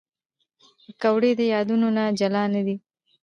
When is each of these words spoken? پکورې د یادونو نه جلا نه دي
پکورې 0.83 1.31
د 1.39 1.41
یادونو 1.53 1.87
نه 1.97 2.03
جلا 2.19 2.43
نه 2.53 2.61
دي 2.65 2.75